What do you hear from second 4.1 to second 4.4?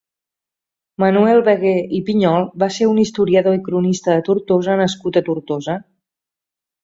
de